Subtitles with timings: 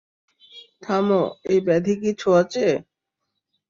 [0.83, 1.21] থামো,
[1.51, 2.67] এই ব্যাধি কি ছোঁয়াচে?